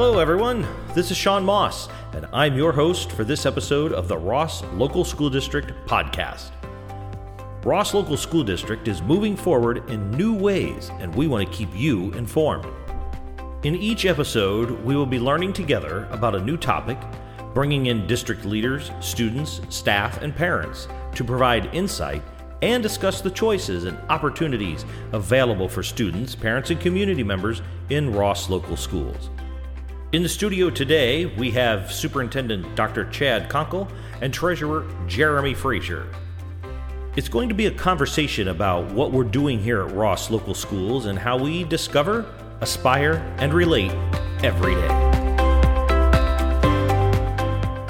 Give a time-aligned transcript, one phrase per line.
[0.00, 0.64] Hello, everyone.
[0.94, 5.04] This is Sean Moss, and I'm your host for this episode of the Ross Local
[5.04, 6.52] School District podcast.
[7.64, 11.68] Ross Local School District is moving forward in new ways, and we want to keep
[11.74, 12.72] you informed.
[13.64, 16.96] In each episode, we will be learning together about a new topic,
[17.52, 20.86] bringing in district leaders, students, staff, and parents
[21.16, 22.22] to provide insight
[22.62, 28.48] and discuss the choices and opportunities available for students, parents, and community members in Ross
[28.48, 29.30] Local Schools.
[30.10, 33.10] In the studio today, we have Superintendent Dr.
[33.10, 36.10] Chad Konkle and Treasurer Jeremy Fraizer.
[37.16, 41.04] It's going to be a conversation about what we're doing here at Ross Local Schools
[41.04, 42.24] and how we discover,
[42.62, 43.92] aspire, and relate
[44.42, 44.88] every day.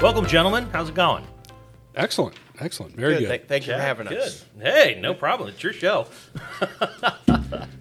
[0.01, 0.67] Welcome, gentlemen.
[0.73, 1.25] How's it going?
[1.95, 3.29] Excellent, excellent, very good.
[3.29, 4.13] Th- thank you for having us.
[4.13, 4.21] Good.
[4.21, 4.45] us.
[4.61, 5.47] Hey, no problem.
[5.47, 6.07] It's your show.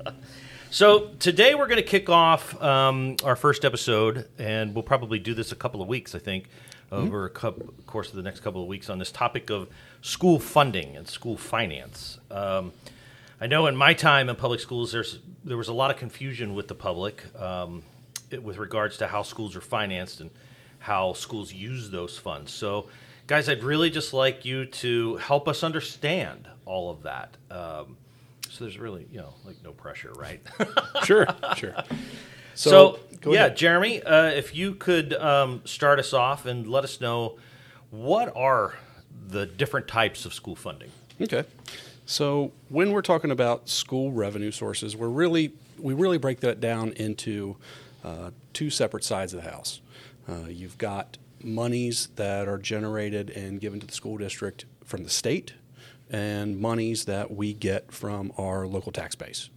[0.71, 5.35] so today we're going to kick off um, our first episode, and we'll probably do
[5.35, 6.49] this a couple of weeks, I think,
[6.91, 9.69] over a couple, course of the next couple of weeks on this topic of
[10.01, 12.19] school funding and school finance.
[12.31, 12.73] Um,
[13.41, 16.55] I know in my time in public schools, there's there was a lot of confusion
[16.55, 17.83] with the public um,
[18.31, 20.31] it- with regards to how schools are financed and
[20.81, 22.53] how schools use those funds.
[22.53, 22.89] So,
[23.27, 27.37] guys, I'd really just like you to help us understand all of that.
[27.51, 27.97] Um,
[28.59, 30.41] so there's really, you know, like no pressure, right?
[31.05, 31.75] Sure, sure.
[32.55, 33.57] So, go yeah, ahead.
[33.57, 37.39] Jeremy, uh, if you could um, start us off and let us know
[37.91, 38.75] what are
[39.29, 40.91] the different types of school funding.
[41.21, 41.45] Okay.
[42.05, 46.93] So when we're talking about school revenue sources, we're really we really break that down
[46.95, 47.57] into
[48.03, 49.81] uh, two separate sides of the house.
[50.29, 55.11] Uh, you've got monies that are generated and given to the school district from the
[55.11, 55.53] state,
[56.11, 59.51] and monies that we get from our local tax base.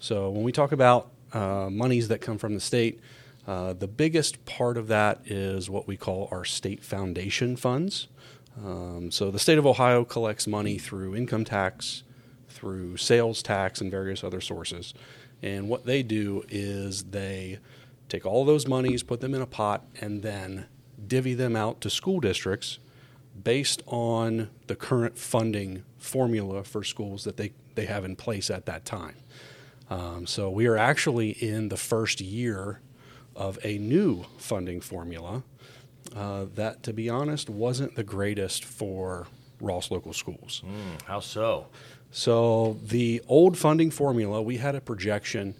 [0.00, 3.00] So when we talk about uh, monies that come from the state,
[3.46, 8.08] uh, the biggest part of that is what we call our state foundation funds.
[8.62, 12.04] Um, so the state of Ohio collects money through income tax,
[12.48, 14.94] through sales tax, and various other sources.
[15.42, 17.58] And what they do is they
[18.08, 20.66] take all those monies, put them in a pot, and then
[21.06, 22.78] divvy them out to school districts
[23.42, 28.66] based on the current funding formula for schools that they, they have in place at
[28.66, 29.16] that time.
[29.90, 32.80] Um, so we are actually in the first year
[33.36, 35.42] of a new funding formula
[36.14, 39.26] uh, that, to be honest, wasn't the greatest for
[39.60, 40.62] Ross local schools.
[41.06, 41.66] How so?
[42.10, 45.54] So the old funding formula, we had a projection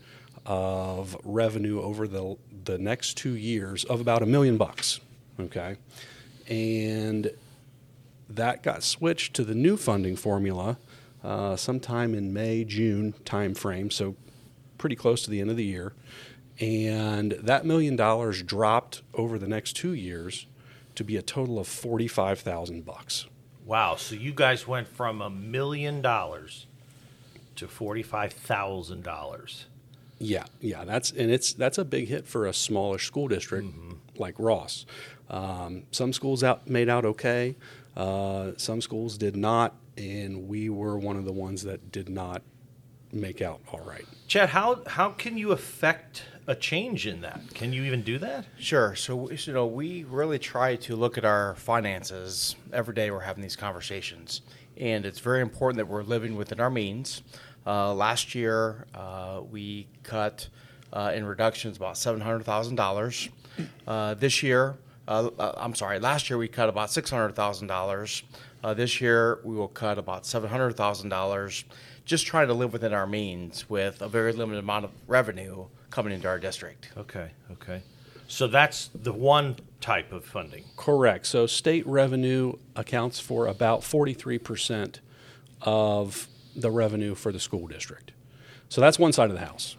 [0.47, 5.01] of revenue over the the next two years of about a million bucks.
[5.41, 5.77] Okay,
[6.49, 7.31] and
[8.29, 10.79] that got switched to the new funding formula
[11.23, 13.93] uh, sometime in May June timeframe.
[13.93, 14.17] So
[14.79, 15.93] pretty close to the end of the year,
[16.61, 20.47] and that million dollars dropped over the next two years
[20.95, 23.27] to be a total of forty five thousand bucks.
[23.65, 23.97] Wow.
[23.97, 26.67] So you guys went from a million dollars
[27.57, 29.67] to forty-five thousand dollars.
[30.19, 33.69] Yeah, yeah, that's and it's that's a big hit for a smallish school district
[34.17, 34.87] like Ross.
[35.29, 37.57] Um, some schools out made out okay,
[37.97, 42.43] uh, some schools did not, and we were one of the ones that did not
[43.13, 44.05] make out all right.
[44.27, 47.41] Chad, how how can you affect a change in that?
[47.55, 48.47] Can you even do that?
[48.59, 48.95] Sure.
[48.95, 53.11] So, you know, we really try to look at our finances every day.
[53.11, 54.43] We're having these conversations,
[54.77, 57.23] and it's very important that we're living within our means.
[57.67, 60.49] Uh, last year, uh, we cut
[60.93, 63.29] uh, in reductions about seven hundred thousand dollars.
[63.87, 67.69] Uh, this year, uh, uh, I'm sorry, last year we cut about six hundred thousand
[67.69, 68.23] dollars.
[68.63, 71.65] Uh, this year, we will cut about seven hundred thousand dollars.
[72.05, 76.13] Just trying to live within our means with a very limited amount of revenue coming
[76.13, 76.91] into our district.
[76.97, 77.31] Okay.
[77.53, 77.83] Okay.
[78.27, 80.65] So that's the one type of funding.
[80.77, 81.27] Correct.
[81.27, 85.01] So state revenue accounts for about 43%
[85.63, 88.13] of the revenue for the school district.
[88.69, 89.77] So that's one side of the house.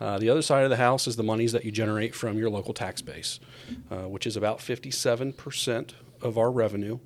[0.00, 2.50] Uh, the other side of the house is the monies that you generate from your
[2.50, 3.38] local tax base,
[3.90, 5.90] uh, which is about 57%
[6.20, 6.98] of our revenue.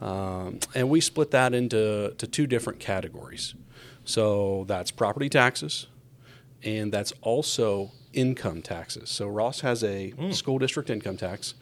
[0.00, 3.54] Um, and we split that into to two different categories.
[4.04, 5.86] So that's property taxes,
[6.64, 9.08] and that's also income taxes.
[9.08, 11.54] So Ross has a school district income tax,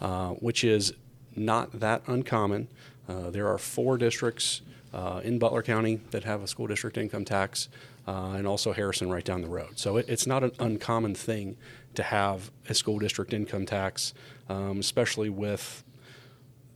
[0.00, 0.92] uh, which is
[1.36, 2.68] not that uncommon.
[3.08, 4.62] Uh, there are four districts
[4.92, 7.68] uh, in Butler County that have a school district income tax,
[8.06, 9.78] uh, and also Harrison right down the road.
[9.78, 11.56] So it, it's not an uncommon thing
[11.94, 14.14] to have a school district income tax,
[14.48, 15.84] um, especially with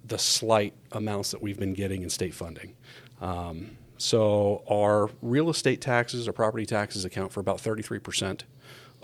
[0.04, 2.75] the slight amounts that we've been getting in state funding.
[3.20, 8.42] Um, so our real estate taxes, our property taxes account for about 33%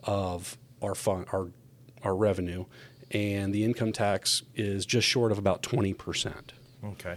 [0.05, 1.49] of our fund, our
[2.05, 2.67] our revenue,
[3.11, 6.35] and the income tax is just short of about 20%.
[6.85, 7.17] Okay.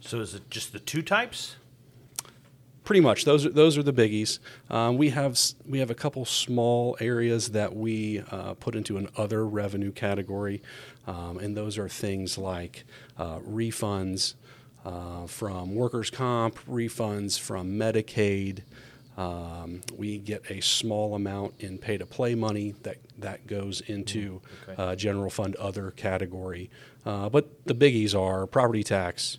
[0.00, 1.56] So is it just the two types?
[2.84, 4.40] Pretty much, those are, those are the biggies.
[4.68, 9.08] Um, we have we have a couple small areas that we uh, put into an
[9.16, 10.62] other revenue category,
[11.06, 12.84] um, and those are things like
[13.16, 14.34] uh, refunds
[14.84, 18.62] uh, from workers' comp, refunds from Medicaid.
[19.16, 24.40] Um, we get a small amount in pay to play money that that goes into
[24.68, 24.82] okay.
[24.82, 26.68] uh, general fund other category.
[27.06, 29.38] Uh, but the biggies are property tax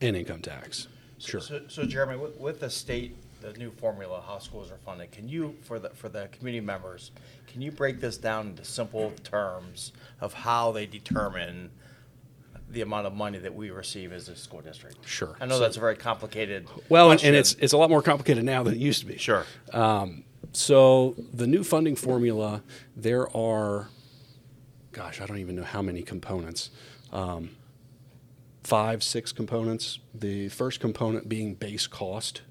[0.00, 0.88] and income tax.
[1.24, 1.40] Sure.
[1.40, 5.28] So, so Jeremy, with, with the state, the new formula, how schools are funded, can
[5.28, 7.10] you, for the, for the community members,
[7.46, 11.70] can you break this down into simple terms of how they determine
[12.70, 15.06] the amount of money that we receive as a school district?
[15.06, 15.36] Sure.
[15.40, 16.66] I know So- that's a very complicated.
[16.88, 17.34] Well, and, and question.
[17.34, 19.18] it's it's a lot more complicated now than it used to be.
[19.18, 19.44] Sure.
[20.52, 22.62] So the new funding formula,
[22.96, 23.88] there are,
[24.92, 26.70] gosh, I don't even know how many components.
[27.12, 27.50] Um,
[28.64, 30.00] five, six components.
[30.14, 32.42] The first component being base cost.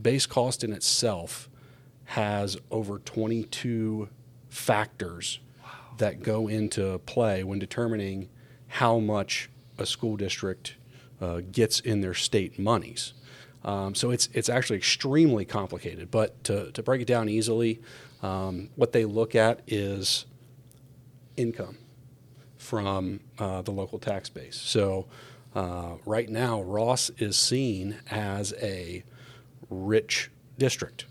[0.00, 1.50] Base cost in itself
[2.04, 4.08] has over 22
[4.48, 5.40] factors
[5.98, 8.28] that go into play when determining
[8.68, 10.76] how much a school district
[11.20, 13.14] uh, gets in their state monies.
[13.64, 16.10] Um, so it's it's actually extremely complicated.
[16.10, 17.80] But to, to break it down easily,
[18.22, 20.26] um, what they look at is
[21.36, 21.78] income
[22.64, 24.56] from uh, the local tax base.
[24.56, 25.06] So
[25.54, 29.04] uh, right now, Ross is seen as a
[29.68, 31.04] rich district.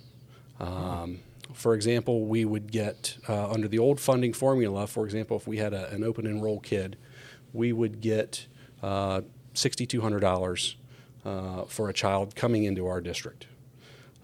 [0.60, 1.20] Um,
[1.54, 4.88] for example, we would get uh, under the old funding formula.
[4.88, 6.98] For example, if we had a, an open enroll kid,
[7.54, 8.48] we would get
[8.82, 9.22] uh,
[9.54, 10.76] sixty-two hundred dollars
[11.24, 13.46] uh, for a child coming into our district.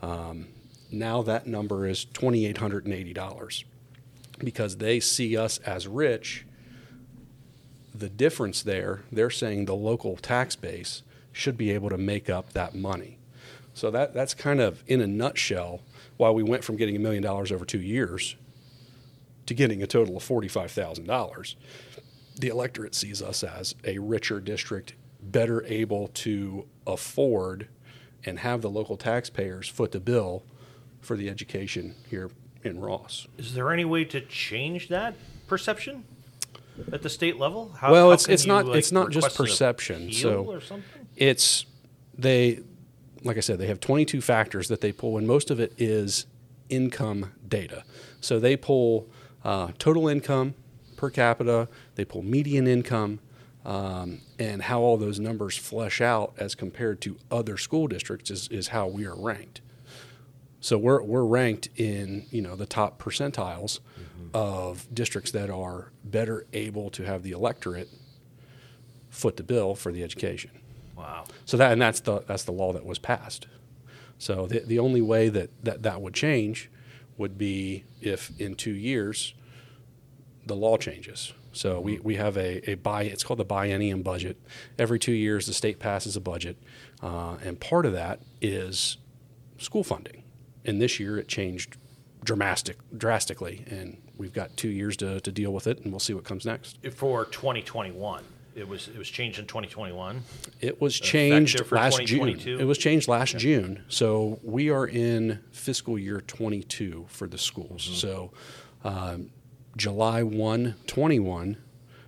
[0.02, 0.48] Um,
[0.92, 3.66] now that number is twenty-eight hundred and eighty dollars
[4.40, 6.46] because they see us as rich.
[7.94, 12.54] The difference there, they're saying the local tax base should be able to make up
[12.54, 13.18] that money.
[13.74, 15.82] So that, that's kind of in a nutshell
[16.18, 18.36] why we went from getting a million dollars over two years
[19.46, 21.56] to getting a total of $45,000.
[22.40, 27.68] The electorate sees us as a richer district, better able to afford
[28.26, 30.44] and have the local taxpayers foot the bill
[31.02, 32.30] for the education here
[32.64, 33.28] in Ross.
[33.38, 35.16] Is there any way to change that
[35.48, 36.04] perception
[36.92, 37.72] at the state level?
[37.78, 40.60] How, Well, how it's- it's not- like, it's not just perception, so-
[41.16, 41.66] it's
[42.18, 42.60] they
[43.24, 46.26] like i said they have 22 factors that they pull and most of it is
[46.70, 47.84] income data.
[48.22, 49.10] So they pull
[49.44, 50.54] uh, total income
[50.96, 53.20] per capita they pull median income
[53.66, 58.48] um, and how all those numbers flesh out as compared to other school districts is,
[58.48, 59.60] is how we are ranked.
[60.62, 63.80] So we're, we're ranked in you know the top percentiles
[64.34, 67.90] of districts that are better able to have the electorate
[69.10, 70.52] foot the bill for the education
[70.96, 71.26] Wow.
[71.46, 73.48] so that and that's the that's the law that was passed.
[74.18, 76.70] So the the only way that that, that would change
[77.18, 79.34] would be if in two years
[80.46, 81.34] the law changes.
[81.52, 84.38] So we, we have a, a bi it's called the biennium budget.
[84.78, 86.58] Every two years the state passes a budget,
[87.02, 88.98] uh, and part of that is
[89.58, 90.24] school funding.
[90.66, 91.78] And this year it changed
[92.24, 96.14] dramatic drastically, and we've got two years to, to deal with it, and we'll see
[96.14, 96.78] what comes next.
[96.94, 98.24] For 2021,
[98.54, 100.22] it was it was changed in 2021.
[100.62, 102.40] It was changed for last June.
[102.46, 103.84] It was changed last June.
[103.88, 107.86] So we are in fiscal year 22 for the schools.
[107.86, 107.96] Mm-hmm.
[107.96, 108.32] So
[108.84, 109.32] um,
[109.78, 111.58] July 1, 21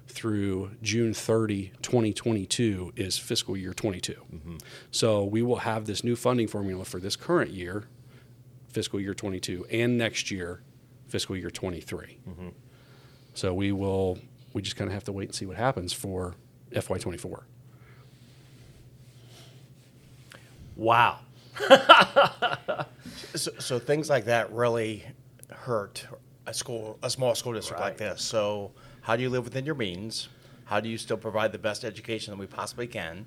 [0.07, 4.13] through June 30, 2022 is fiscal year 22.
[4.13, 4.57] Mm-hmm.
[4.91, 7.85] So we will have this new funding formula for this current year,
[8.67, 10.61] fiscal year 22, and next year,
[11.11, 12.17] fiscal year 23.
[12.27, 12.47] Mm-hmm.
[13.33, 14.17] So we will,
[14.53, 16.35] we just kind of have to wait and see what happens for
[16.71, 17.43] FY24.
[20.75, 21.19] Wow.
[23.35, 25.05] So, so things like that really
[25.49, 26.05] hurt
[26.47, 28.21] a school, a small school district like this.
[28.21, 30.27] So, how do you live within your means?
[30.65, 33.25] How do you still provide the best education that we possibly can?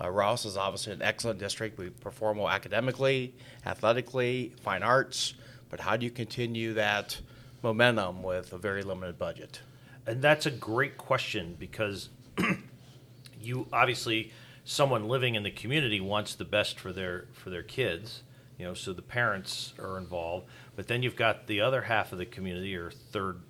[0.00, 1.78] Uh, Ross is obviously an excellent district.
[1.78, 5.34] We perform well academically, athletically, fine arts.
[5.68, 7.20] But how do you continue that
[7.62, 9.60] momentum with a very limited budget?
[10.06, 12.10] And that's a great question because
[13.40, 14.32] you obviously
[14.64, 18.22] someone living in the community wants the best for their for their kids,
[18.58, 20.46] you know, so the parents are involved.
[20.74, 23.40] But then you've got the other half of the community or third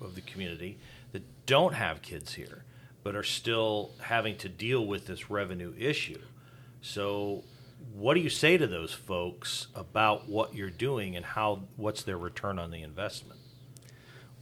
[0.00, 0.78] of the community
[1.12, 2.64] that don't have kids here,
[3.02, 6.20] but are still having to deal with this revenue issue.
[6.80, 7.44] So
[7.92, 12.18] what do you say to those folks about what you're doing and how what's their
[12.18, 13.40] return on the investment?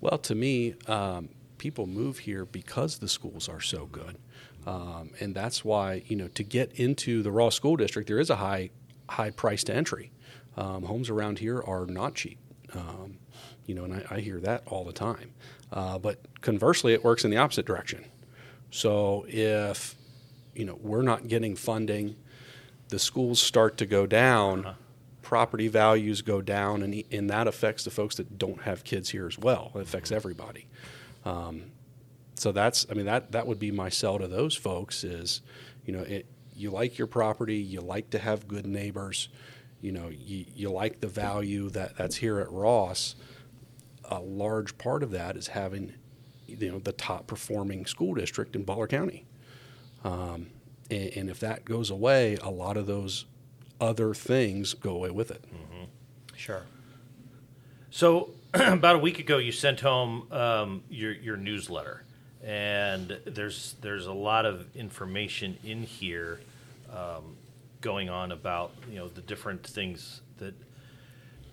[0.00, 1.28] Well, to me, um,
[1.58, 4.16] people move here because the schools are so good.
[4.66, 8.30] Um, and that's why, you know, to get into the Ross School District, there is
[8.30, 8.70] a high,
[9.08, 10.12] high price to entry.
[10.56, 12.38] Um, homes around here are not cheap.
[12.74, 13.18] Um,
[13.66, 15.32] you know, and I, I, hear that all the time.
[15.72, 18.04] Uh, but conversely, it works in the opposite direction.
[18.70, 19.96] So if,
[20.54, 22.16] you know, we're not getting funding,
[22.90, 24.66] the schools start to go down.
[24.66, 24.74] Uh-huh
[25.30, 29.28] property values go down, and, and that affects the folks that don't have kids here
[29.28, 29.70] as well.
[29.76, 30.66] It affects everybody.
[31.24, 31.70] Um,
[32.34, 35.40] so that's, I mean, that, that would be my sell to those folks is,
[35.86, 39.28] you know, it, you like your property, you like to have good neighbors,
[39.80, 43.14] you know, you, you like the value that, that's here at Ross.
[44.06, 45.94] A large part of that is having,
[46.48, 49.26] you know, the top performing school district in Butler County.
[50.02, 50.48] Um,
[50.90, 53.26] and, and, if that goes away, a lot of those
[53.80, 55.44] other things go away with it.
[55.44, 55.84] Mm-hmm.
[56.36, 56.62] Sure.
[57.90, 62.04] So, about a week ago, you sent home um, your your newsletter,
[62.42, 66.40] and there's there's a lot of information in here
[66.92, 67.36] um,
[67.80, 70.54] going on about you know the different things that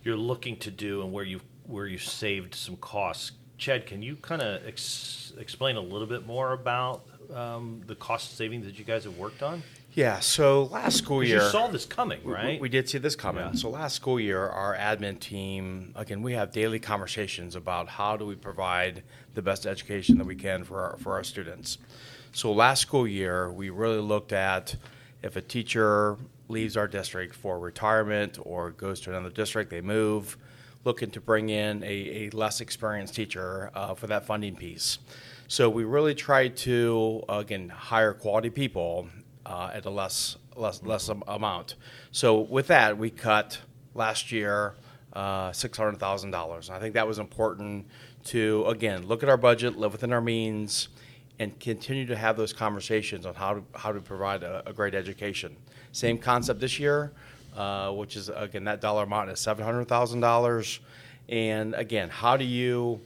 [0.03, 3.33] you're looking to do and where you where you saved some costs.
[3.57, 8.37] Chad, can you kind of ex- explain a little bit more about um, the cost
[8.37, 9.63] savings that you guys have worked on?
[9.93, 11.41] Yeah, so last school year.
[11.41, 12.59] You saw this coming, right?
[12.59, 13.43] We, we did see this coming.
[13.43, 13.53] Yeah.
[13.53, 18.25] So last school year, our admin team, again, we have daily conversations about how do
[18.25, 19.01] we provide
[19.33, 21.79] the best education that we can for our, for our students.
[22.31, 24.75] So last school year, we really looked at
[25.23, 26.17] if a teacher
[26.47, 30.37] leaves our district for retirement or goes to another district, they move,
[30.83, 34.99] looking to bring in a, a less experienced teacher uh, for that funding piece.
[35.49, 39.07] So we really tried to, again, hire quality people
[39.45, 41.75] uh, at a less less less amount.
[42.11, 43.59] So with that, we cut
[43.93, 44.75] last year
[45.13, 46.69] uh, six hundred thousand dollars.
[46.69, 47.87] I think that was important
[48.25, 50.89] to again look at our budget, live within our means,
[51.39, 54.95] and continue to have those conversations on how to how to provide a, a great
[54.95, 55.55] education.
[55.93, 57.13] Same concept this year,
[57.55, 60.81] uh, which is again that dollar amount is seven hundred thousand dollars.
[61.29, 62.99] And again, how do you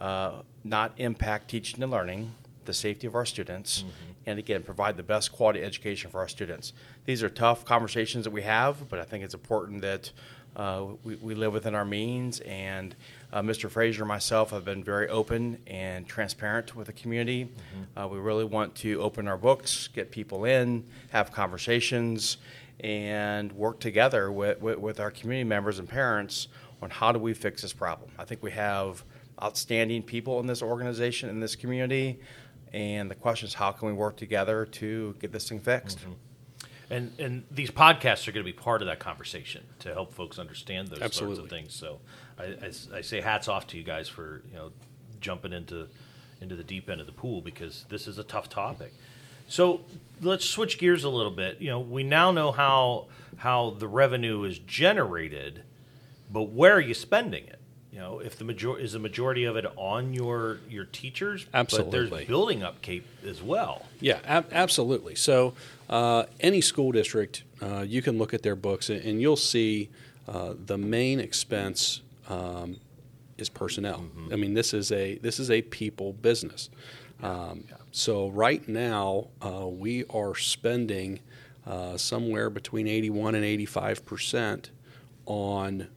[0.00, 2.32] uh, not impact teaching and learning,
[2.64, 6.28] the safety of our students, mm-hmm and again provide the best quality education for our
[6.28, 6.72] students.
[7.04, 10.10] These are tough conversations that we have, but I think it's important that
[10.54, 12.40] uh, we, we, live within our means.
[12.40, 12.94] And
[13.32, 13.70] uh, Mr.
[13.70, 17.46] Fraizer and myself have been very open and transparent with the community.
[17.46, 17.98] Mm-hmm.
[17.98, 22.36] Uh, we really want to open our books, get people in, have conversations,
[22.80, 26.48] and work together with, with, with our community members and parents
[26.82, 28.10] on how do we fix this problem.
[28.18, 29.04] I think we have
[29.42, 32.20] outstanding people in this organization, in this community.
[32.72, 35.98] And the question is, how can we work together to get this thing fixed?
[35.98, 36.12] Mm-hmm.
[36.90, 40.38] And and these podcasts are going to be part of that conversation to help folks
[40.38, 41.36] understand those Absolutely.
[41.36, 41.74] sorts of things.
[41.74, 42.00] So
[42.38, 44.72] I, I, I, say hats off to you guys for you know
[45.18, 45.88] jumping into
[46.42, 48.92] into the deep end of the pool because this is a tough topic.
[49.48, 49.80] So
[50.20, 51.62] let's switch gears a little bit.
[51.62, 53.06] You know, we now know how
[53.38, 55.62] how the revenue is generated,
[56.30, 57.61] but where are you spending it?
[57.92, 62.08] You know, if the major is the majority of it on your your teachers, absolutely.
[62.08, 63.84] But there's building up Cape as well.
[64.00, 65.14] Yeah, ab- absolutely.
[65.14, 65.52] So
[65.90, 69.90] uh, any school district, uh, you can look at their books and you'll see
[70.26, 72.78] uh, the main expense um,
[73.36, 73.98] is personnel.
[73.98, 74.32] Mm-hmm.
[74.32, 76.70] I mean, this is a this is a people business.
[77.22, 77.76] Um, yeah.
[77.90, 81.20] So right now uh, we are spending
[81.66, 84.70] uh, somewhere between 81 and 85 percent
[85.26, 85.88] on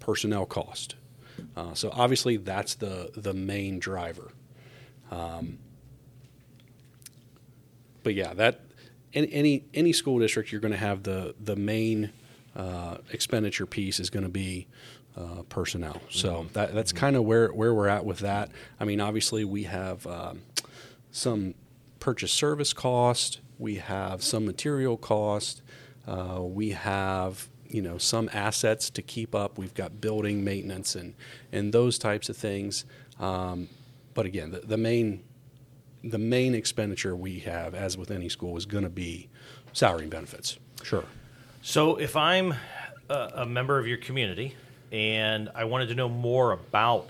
[0.00, 0.96] personnel cost.
[1.56, 4.32] Uh, so obviously that's the the main driver.
[5.10, 5.58] Um,
[8.02, 8.60] but yeah, that
[9.12, 12.12] in any any school district you're going to have the the main
[12.54, 14.66] uh, expenditure piece is going to be
[15.16, 16.00] uh, personnel.
[16.10, 16.52] So mm-hmm.
[16.52, 17.00] that, that's mm-hmm.
[17.00, 18.50] kind of where where we're at with that.
[18.78, 20.42] I mean, obviously we have um,
[21.10, 21.54] some
[22.00, 25.62] purchase service cost, we have some material cost,
[26.06, 29.58] uh, we have you know some assets to keep up.
[29.58, 31.14] We've got building maintenance and
[31.52, 32.84] and those types of things.
[33.18, 33.68] Um,
[34.14, 35.22] but again, the, the main
[36.02, 39.28] the main expenditure we have, as with any school, is going to be
[39.72, 40.58] salary and benefits.
[40.82, 41.04] Sure.
[41.62, 42.54] So if I'm
[43.08, 44.54] a, a member of your community
[44.92, 47.08] and I wanted to know more about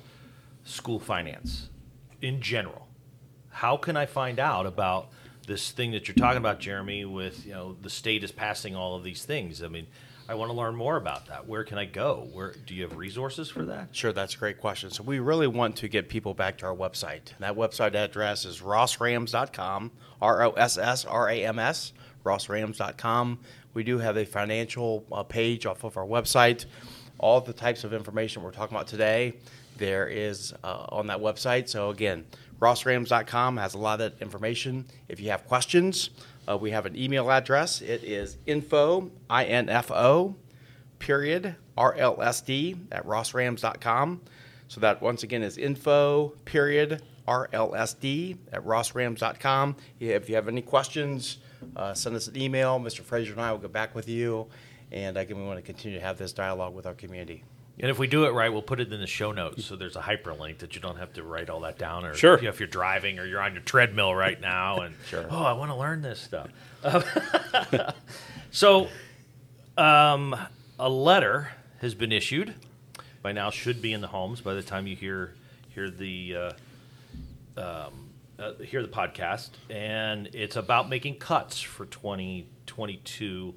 [0.65, 1.69] school finance
[2.23, 2.87] in general,
[3.51, 5.09] how can I find out about
[5.47, 7.05] this thing that you're talking about, Jeremy?
[7.05, 9.63] With you know the state is passing all of these things.
[9.63, 9.87] I mean,
[10.29, 11.47] I want to learn more about that.
[11.47, 12.29] Where can I go?
[12.33, 13.89] Where do you have resources for that?
[13.93, 14.91] Sure, that's a great question.
[14.91, 17.33] So we really want to get people back to our website.
[17.39, 21.93] That website address is rossrams.com, R O S S R A M S,
[22.25, 23.39] rossrams.com.
[23.73, 26.65] We do have a financial uh, page off of our website.
[27.19, 29.35] All the types of information we're talking about today,
[29.77, 31.69] there is uh, on that website.
[31.69, 32.25] So again,
[32.59, 34.87] rossrams.com has a lot of that information.
[35.09, 36.11] If you have questions,
[36.49, 37.81] uh, we have an email address.
[37.81, 40.37] It is info, I-N-F-O,
[40.99, 44.21] period, R-L-S-D at rossrams.com.
[44.69, 49.77] So that once again is info, period, R-L-S-D at rossrams.com.
[50.01, 51.39] If you have any questions,
[51.77, 52.79] uh, send us an email.
[52.81, 53.03] Mr.
[53.03, 54.47] Fraizer and I will get back with you.
[54.93, 57.45] And again, we want to continue to have this dialogue with our community.
[57.79, 59.65] And if we do it right, we'll put it in the show notes.
[59.67, 62.05] So there's a hyperlink that you don't have to write all that down.
[62.07, 62.37] Or Sure.
[62.39, 65.27] you know, if you're driving or you're on your treadmill right now and, Sure.
[65.31, 66.49] oh, I want to learn this stuff.
[68.51, 68.89] So
[69.77, 70.35] um,
[70.79, 71.49] a letter
[71.83, 72.55] has been issued.
[73.23, 75.35] By now, should be in the homes by the time you hear
[75.75, 76.37] hear the
[77.57, 83.55] uh, um, uh, hear the podcast, and it's about making cuts for 2022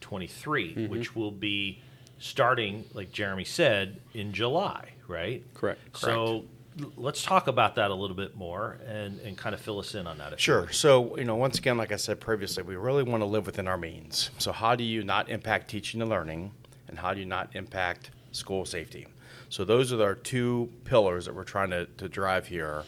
[0.00, 1.80] 23, which will be
[2.22, 5.42] starting, like Jeremy said, in July, right?
[5.54, 5.80] Correct.
[5.96, 6.44] So
[6.80, 9.96] l- let's talk about that a little bit more and, and kind of fill us
[9.96, 10.38] in on that.
[10.40, 10.70] Sure.
[10.70, 13.66] So, you know, once again, like I said previously, we really want to live within
[13.66, 14.30] our means.
[14.38, 16.52] So, how do you not impact teaching and learning,
[16.86, 19.08] and how do you not impact school safety?
[19.48, 22.84] So, those are our two pillars that we're trying to, to drive here.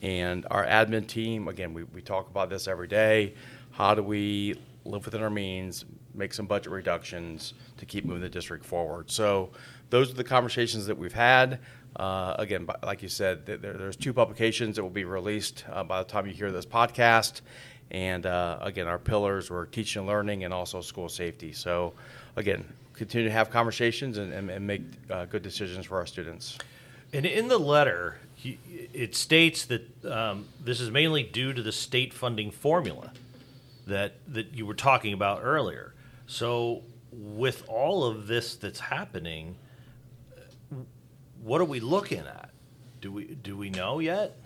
[0.00, 3.34] And our admin team, again, we, we talk about this every day.
[3.72, 5.84] How do we live within our means,
[6.18, 9.10] make some budget reductions to keep moving the district forward?
[9.10, 9.50] So,
[9.90, 11.60] those are the conversations that we've had.
[11.96, 16.02] Uh, again, like you said, there, there's two publications that will be released uh, by
[16.02, 17.40] the time you hear this podcast.
[17.90, 21.52] And uh, again, our pillars were teaching and learning and also school safety.
[21.52, 21.94] So,
[22.36, 26.58] again, continue to have conversations and, and, and make uh, good decisions for our students.
[27.12, 32.12] And in the letter, it states that um, this is mainly due to the state
[32.12, 33.12] funding formula
[33.86, 35.94] that that you were talking about earlier.
[36.28, 39.56] So, with all of this that's happening,
[41.42, 42.50] what are we looking at?
[43.00, 44.36] Do we do we know yet?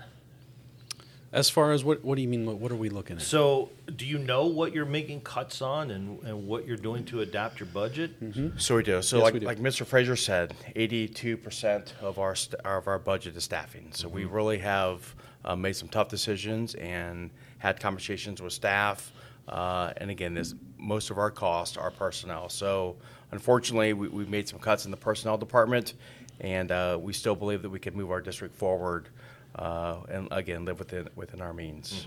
[1.32, 2.44] As far as what, what do you mean?
[2.44, 3.22] What, what are we looking at?
[3.22, 7.22] So, do you know what you're making cuts on and, and what you're doing to
[7.22, 8.10] adapt your budget?
[8.58, 9.00] So we do.
[9.00, 9.46] So Yes, like we do.
[9.46, 9.84] like Mr.
[9.86, 13.88] Fraizer said, 82% of our st- of our budget is staffing.
[13.92, 15.14] So we really have
[15.46, 19.10] uh, made some tough decisions and had conversations with staff.
[19.48, 22.48] Uh, and again, this most of our costs are personnel.
[22.48, 22.96] So
[23.30, 25.94] unfortunately, we, we made some cuts in the personnel department,
[26.40, 29.08] and uh, we still believe that we can move our district forward.
[29.54, 32.06] Uh, and again, live within within our means.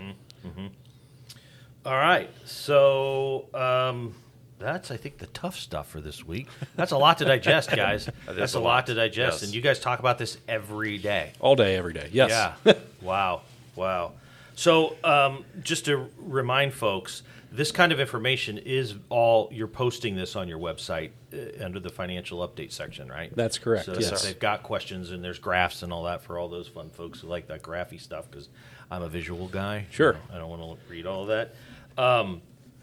[1.86, 2.30] All right.
[2.46, 4.16] So um,
[4.58, 6.48] that's, I think, the tough stuff for this week.
[6.76, 8.10] That's a lot to digest, guys.
[8.28, 8.64] that's a a lot.
[8.70, 8.86] lot.
[8.88, 9.42] to digest.
[9.42, 9.44] Yes.
[9.44, 11.34] And you guys talk about this every day.
[11.40, 12.10] All day, every day.
[12.12, 12.32] Yes.
[12.66, 12.74] Yeah.
[13.02, 13.42] wow.
[13.76, 14.14] Wow.
[14.56, 20.36] So um, just to remind folks, this kind of information is all you're posting this
[20.36, 23.34] on your website uh, under the financial update section, right?
[23.36, 24.12] That's correct, So yes.
[24.12, 27.20] if they've got questions and there's graphs and all that for all those fun folks
[27.22, 28.50] who like that graphy stuff because
[28.92, 29.86] I'm a visual guy.
[29.92, 30.18] Sure.
[30.34, 31.56] I don't want to read all of that.
[31.98, 32.42] Um,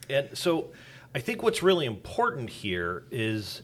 [0.08, 0.68] and so
[1.14, 3.62] I think what's really important here is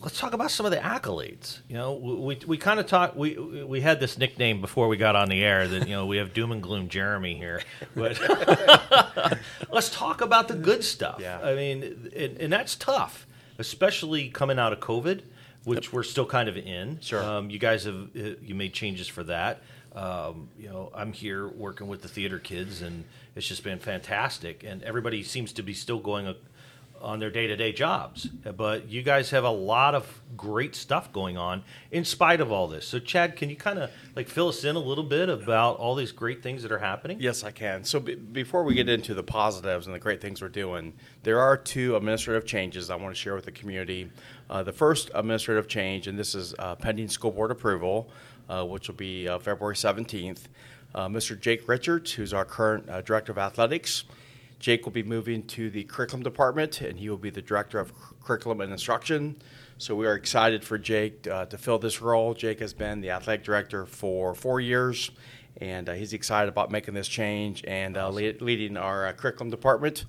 [0.00, 1.60] let's talk about some of the accolades.
[1.68, 3.16] You know, we we kind of talked.
[3.16, 6.16] We we had this nickname before we got on the air that you know we
[6.18, 7.62] have doom and gloom Jeremy here,
[7.94, 8.20] but
[9.70, 11.18] let's talk about the good stuff.
[11.20, 11.40] Yeah.
[11.40, 13.26] I mean, and, and that's tough,
[13.58, 15.22] especially coming out of COVID,
[15.64, 16.98] which we're still kind of in.
[17.00, 17.22] Sure.
[17.22, 19.62] Um, you guys have uh, you made changes for that.
[19.94, 23.04] Um, you know, I'm here working with the theater kids, and
[23.36, 24.64] it's just been fantastic.
[24.64, 26.36] And everybody seems to be still going a,
[27.02, 28.26] on their day to day jobs.
[28.26, 32.68] But you guys have a lot of great stuff going on in spite of all
[32.68, 32.86] this.
[32.86, 35.94] So, Chad, can you kind of like fill us in a little bit about all
[35.94, 37.18] these great things that are happening?
[37.20, 37.84] Yes, I can.
[37.84, 41.40] So be before we get into the positives and the great things we're doing, there
[41.40, 44.10] are two administrative changes I want to share with the community.
[44.48, 48.10] Uh, the first administrative change, and this is uh, pending school board approval,
[48.48, 50.40] uh, which will be uh, February 17th.
[50.94, 51.40] Uh, Mr.
[51.40, 54.04] Jake Richards, who's our current uh, director of athletics,
[54.62, 57.92] Jake will be moving to the curriculum department, and he will be the director of
[58.22, 59.34] curriculum and instruction.
[59.76, 62.32] So we are excited for Jake uh, to fill this role.
[62.32, 65.10] Jake has been the athletic director for four years,
[65.60, 69.50] and uh, he's excited about making this change and uh, lead, leading our uh, curriculum
[69.50, 70.04] department.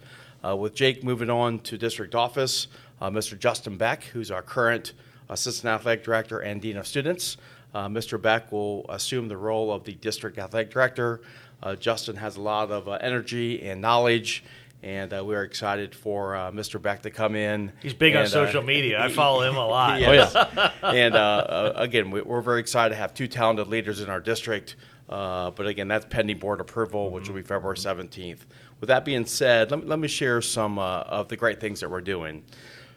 [0.46, 2.68] Uh, with Jake moving on to district office,
[3.02, 3.40] uh, Mr.
[3.40, 4.94] Justin Beck, who's our current
[5.30, 7.38] assistant athletic director and dean of students,
[7.74, 8.22] uh, Mr.
[8.22, 11.22] Beck will assume the role of the district athletic director.
[11.62, 14.44] Uh, Justin has a lot of uh, energy and knowledge,
[14.84, 16.82] and uh, we're excited for uh, Mr.
[16.82, 17.72] Beck to come in.
[17.82, 19.02] He's big on and, uh, social media.
[19.02, 20.02] I follow him a lot.
[20.04, 20.72] Oh, yeah.
[20.84, 24.20] and uh, uh, again, we, we're very excited to have two talented leaders in our
[24.20, 24.76] district.
[25.08, 28.40] Uh, but again, that's pending board approval, which will be February 17th.
[28.80, 31.80] With that being said, let me, let me share some uh, of the great things
[31.80, 32.44] that we're doing.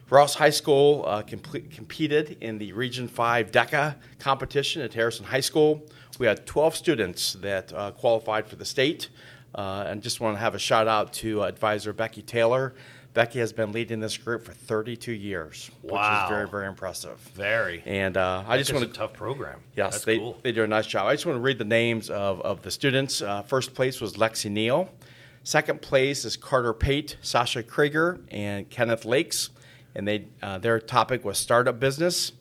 [0.08, 5.40] Ross High School uh, complete, competed in the Region 5 DECA competition at Harrison High
[5.40, 5.84] School.
[6.18, 9.08] We had 12 students that uh, qualified for the state.
[9.54, 12.74] Uh, and just want to have a shout out to advisor Becky Taylor.
[13.14, 17.18] Becky has been leading this group for 32 years, which is very, very impressive.
[17.34, 17.82] Very.
[17.86, 19.60] And uh, I just want a to tough program.
[19.74, 20.38] Yes, That's they, cool.
[20.42, 21.06] they do a nice job.
[21.06, 23.22] I just want to read the names of, of the students.
[23.22, 24.90] Uh, first place was Lexi Neal.
[25.42, 29.48] Second place is Carter Pate, Sasha Krieger, and Kenneth Lakes.
[29.96, 32.32] And they uh, their topic was startup business.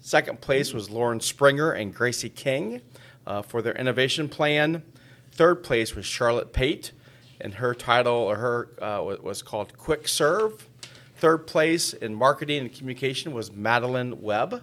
[0.00, 2.82] Second place was Lauren Springer and Gracie King
[3.26, 4.82] uh, for their innovation plan.
[5.30, 6.92] Third place was Charlotte Pate,
[7.40, 10.68] and her title or her uh, was called Quick Serve.
[11.16, 14.62] Third place in marketing and communication was Madeline Webb.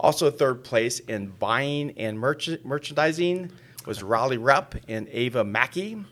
[0.00, 3.52] Also, third place in buying and merch- merchandising
[3.86, 6.04] was Raleigh Rep and Ava Mackey.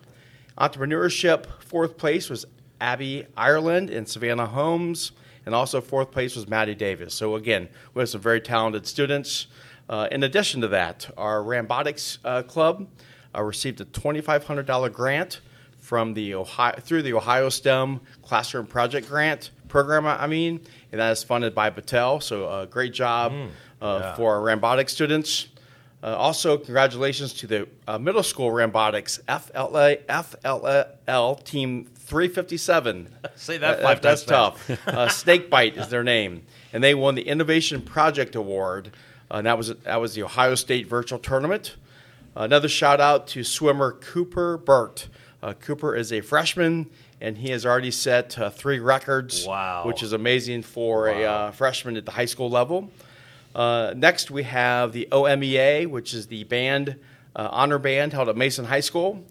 [0.56, 2.46] Entrepreneurship, fourth place was
[2.80, 5.12] Abby Ireland and Savannah Holmes.
[5.46, 7.14] And also, fourth place was Maddie Davis.
[7.14, 9.46] So, again, we have some very talented students.
[9.88, 12.88] Uh, in addition to that, our Rambotics uh, Club
[13.34, 15.40] uh, received a $2,500 grant
[15.78, 20.06] from the Ohio through the Ohio STEM Classroom Project Grant program.
[20.06, 20.60] I mean,
[20.92, 22.22] and that is funded by Battelle.
[22.22, 23.32] So, uh, great job
[23.80, 24.14] uh, yeah.
[24.14, 25.48] for our Rambotics students.
[26.02, 33.08] Uh, also, congratulations to the uh, middle school Rambotics FLA, FLL Team 357.
[33.36, 34.68] Say that five That's tough.
[34.86, 36.42] uh, Snakebite is their name,
[36.72, 38.90] and they won the Innovation Project Award.
[39.30, 41.76] Uh, and that was that was the Ohio State Virtual Tournament.
[42.34, 45.08] Another shout out to swimmer Cooper Burt.
[45.42, 49.84] Uh, Cooper is a freshman, and he has already set uh, three records, Wow.
[49.86, 52.90] which is amazing for a uh, freshman at the high school level.
[53.54, 56.96] Uh, next, we have the OMEA, which is the band
[57.36, 59.24] uh, honor band held at Mason High School.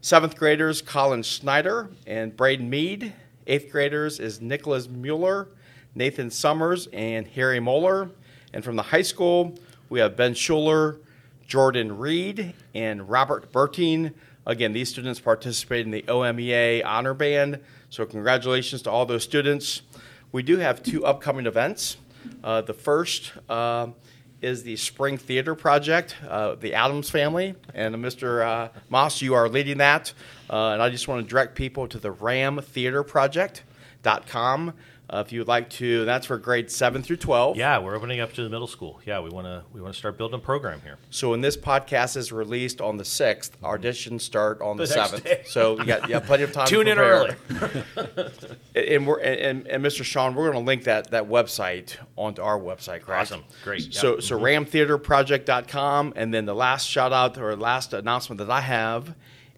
[0.00, 3.12] Seventh graders Colin Schneider and Braden Mead.
[3.46, 5.48] Eighth graders is Nicholas Mueller,
[5.94, 8.10] Nathan Summers, and Harry Moeller.
[8.52, 10.98] And from the high school, we have Ben Schuler,
[11.46, 14.12] Jordan Reed, and Robert Bertine.
[14.46, 17.60] Again, these students participate in the OMEA honor band.
[17.90, 19.82] So, congratulations to all those students.
[20.30, 21.96] We do have two upcoming events.
[22.44, 23.88] Uh, the first uh,
[24.42, 28.46] is the Spring Theater Project, uh, the Addams family, and Mr.
[28.46, 30.12] Uh, Moss, you are leading that.
[30.50, 34.74] Uh, and I just want to direct people to the ramtheaterproject.com
[35.08, 36.04] uh, if you would like to.
[36.04, 37.56] That's for grades 7 through 12.
[37.56, 39.00] Yeah, we're opening up to the middle school.
[39.04, 40.98] Yeah, we want to we want to start building a program here.
[41.10, 45.46] So when this podcast is released on the 6th, auditions start on the, 7th.
[45.46, 47.34] So you got, you got plenty of time to Tune in early.
[48.74, 50.04] And, we're, and, and Mr.
[50.04, 53.32] Sean, we're going to link that, that website onto our website, correct?
[53.32, 53.44] Awesome.
[53.64, 53.94] Great.
[53.94, 54.20] So, Yeah.
[54.20, 56.12] so ramtheaterproject.com.
[56.16, 59.14] And then the last shout out or last announcement that I have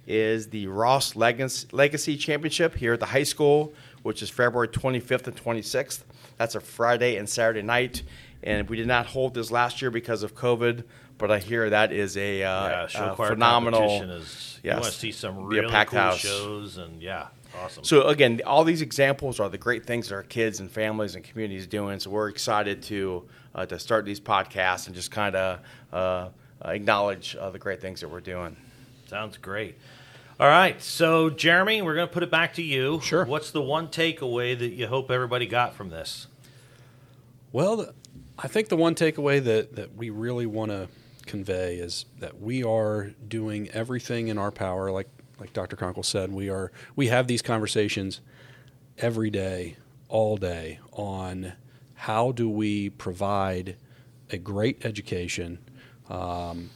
[0.06, 3.74] is the Ross Legacy, Legacy Championship here at the high school,
[4.08, 6.00] which is February 25th and 26th.
[6.38, 8.02] That's a Friday and Saturday night.
[8.42, 10.84] And we did not hold this last year because of COVID,
[11.18, 14.02] but I hear that is a, uh, yeah, show uh, choir phenomenal.
[14.04, 14.60] is.
[14.62, 16.20] You want to see some really cool house.
[16.20, 17.26] shows and yeah,
[17.62, 17.84] awesome.
[17.84, 21.22] So again, all these examples are the great things that our kids and families and
[21.22, 22.00] communities doing.
[22.00, 25.60] So we're excited to uh, to start these podcasts and just kind of
[25.92, 26.28] uh,
[26.64, 28.56] acknowledge uh, the great things that we're doing.
[29.06, 29.76] Sounds great.
[30.40, 33.00] All right, so Jeremy, we're going to put it back to you.
[33.00, 33.24] Sure.
[33.24, 36.28] What's the one takeaway that you hope everybody got from this?
[37.50, 37.92] Well,
[38.38, 40.88] I think the one takeaway that, that we really want to
[41.26, 44.92] convey is that we are doing everything in our power.
[44.92, 45.08] Like
[45.40, 45.76] like Dr.
[45.76, 48.20] Konkle said, we are we have these conversations
[48.96, 49.76] every day,
[50.08, 51.54] all day on
[51.94, 53.76] how do we provide
[54.30, 55.58] a great education
[56.08, 56.70] um,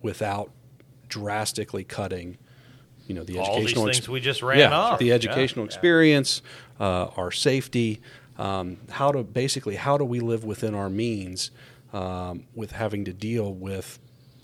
[0.00, 0.50] without
[1.08, 2.38] drastically cutting,
[3.06, 4.98] you know, the All educational ex- things we just ran yeah, off.
[4.98, 5.68] the educational Yeah.
[5.68, 6.42] experience,
[6.80, 8.00] uh, our safety,
[8.38, 11.50] um, how to basically how do we live within our means
[11.92, 13.98] um, with having to deal with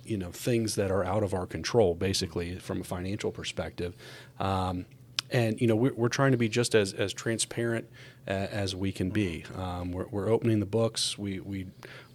[0.05, 3.95] you know things that are out of our control, basically from a financial perspective.
[4.41, 4.87] Um,
[5.31, 7.89] and you know we're, we're trying to be just as, as transparent
[8.27, 9.45] as we can be.
[9.57, 11.17] Um, we're, we're opening the books.
[11.19, 11.67] We, we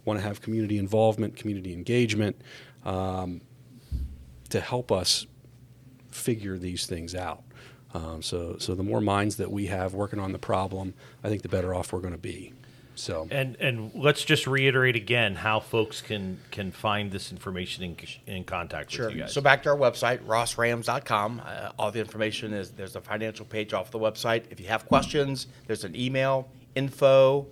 [0.04, 2.40] want to have community involvement, community engagement
[2.84, 3.40] um,
[4.50, 5.26] to help us
[6.10, 7.42] figure these things out.
[7.94, 11.42] Um, so, so the more minds that we have working on the problem, I think
[11.42, 12.52] the better off we're going to be.
[12.98, 17.96] So, And and let's just reiterate again how folks can can find this information in,
[18.26, 19.32] in contact with you guys.
[19.32, 21.42] So back to our website, rossrams.com.
[21.44, 24.46] Uh, all the information is there's a financial page off the website.
[24.50, 27.48] If you have questions, there's an email info.rlsd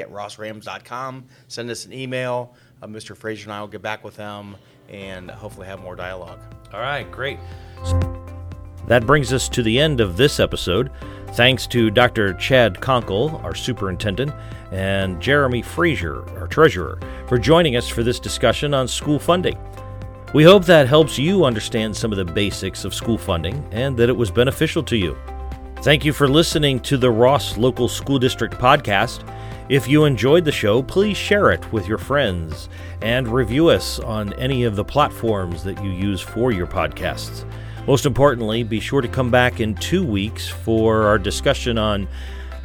[0.00, 1.24] at rossrams.com.
[1.48, 2.54] Send us an email.
[2.80, 3.16] Uh, Mr.
[3.16, 4.56] Fraizer and I will get back with them
[4.90, 6.40] and hopefully have more dialogue.
[6.72, 7.38] All right, great.
[8.86, 10.90] That brings us to the end of this episode.
[11.32, 12.34] Thanks to Dr.
[12.34, 14.32] Chad Konkle, our superintendent,
[14.72, 16.98] and Jeremy Fraizer, our treasurer,
[17.28, 19.58] for joining us for this discussion on school funding.
[20.32, 24.08] We hope that helps you understand some of the basics of school funding and that
[24.08, 25.16] it was beneficial to you.
[25.82, 29.26] Thank you for listening to the Ross Local School District podcast.
[29.70, 32.68] If you enjoyed the show, please share it with your friends
[33.02, 37.44] and review us on any of the platforms that you use for your podcasts.
[37.86, 42.08] Most importantly, be sure to come back in two weeks for our discussion on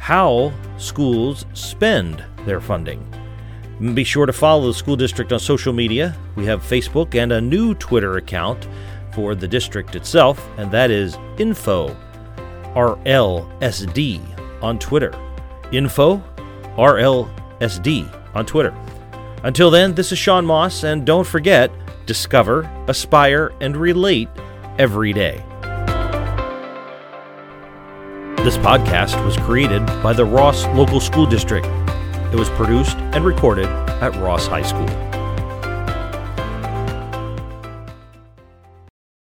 [0.00, 3.06] how schools spend their funding.
[3.94, 6.16] Be sure to follow the school district on social media.
[6.34, 8.66] We have Facebook and a new Twitter account
[9.14, 11.96] for the district itself, and that is Info
[12.74, 15.14] RLSD on Twitter.
[15.70, 16.20] Info
[16.76, 18.74] RLSD on Twitter.
[19.42, 21.70] Until then, this is Sean Moss, and don't forget
[22.06, 24.28] discover, aspire, and relate
[24.78, 25.42] every day.
[28.44, 31.66] This podcast was created by the Ross Local School District.
[32.32, 35.15] It was produced and recorded at Ross High School.